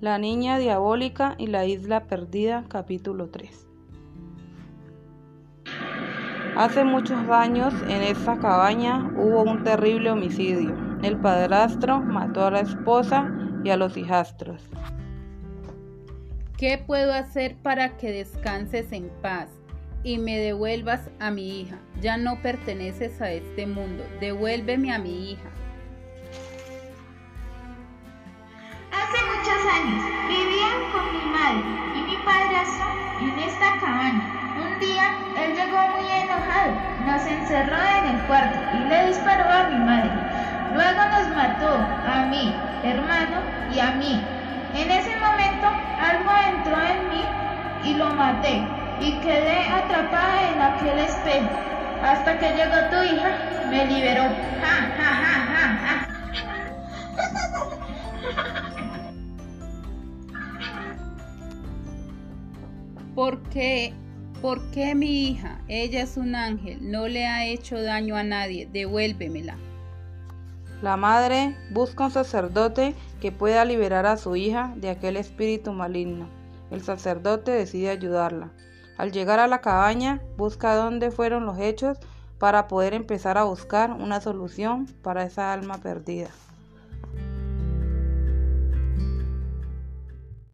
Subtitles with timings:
[0.00, 3.66] La Niña Diabólica y la Isla Perdida, capítulo 3.
[6.56, 10.72] Hace muchos años en esa cabaña hubo un terrible homicidio.
[11.02, 13.28] El padrastro mató a la esposa
[13.64, 14.62] y a los hijastros.
[16.56, 19.48] ¿Qué puedo hacer para que descanses en paz
[20.04, 21.80] y me devuelvas a mi hija?
[22.00, 24.04] Ya no perteneces a este mundo.
[24.20, 25.50] Devuélveme a mi hija.
[33.20, 34.22] En esta cabaña.
[34.58, 35.04] Un día
[35.36, 36.72] él llegó muy enojado,
[37.06, 40.10] nos encerró en el cuarto y le disparó a mi madre.
[40.74, 42.52] Luego nos mató a mí,
[42.84, 43.38] hermano
[43.72, 44.20] y a mí.
[44.74, 45.66] En ese momento
[46.00, 47.24] algo entró en mí
[47.84, 48.62] y lo maté
[49.00, 51.48] y quedé atrapada en aquel espejo.
[52.04, 53.30] Hasta que llegó tu hija,
[53.70, 54.24] me liberó.
[54.60, 56.17] Ja, ja, ja, ja, ja.
[63.18, 63.92] ¿Por qué?
[64.40, 65.60] ¿Por qué mi hija?
[65.66, 69.56] Ella es un ángel, no le ha hecho daño a nadie, devuélvemela.
[70.82, 76.28] La madre busca un sacerdote que pueda liberar a su hija de aquel espíritu maligno.
[76.70, 78.52] El sacerdote decide ayudarla.
[78.96, 81.98] Al llegar a la cabaña, busca dónde fueron los hechos
[82.38, 86.28] para poder empezar a buscar una solución para esa alma perdida.